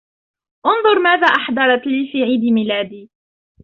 [0.65, 3.09] أنظر ماذا أحضرت لي في عيد ميلادي!